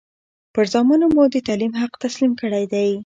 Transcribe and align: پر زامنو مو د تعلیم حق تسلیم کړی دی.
پر 0.53 0.65
زامنو 0.73 1.07
مو 1.15 1.23
د 1.33 1.35
تعلیم 1.47 1.73
حق 1.81 1.93
تسلیم 2.03 2.31
کړی 2.41 2.65
دی. 2.73 2.89